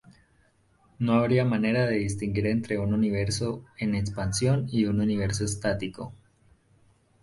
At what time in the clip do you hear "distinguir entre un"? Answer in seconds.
1.97-2.95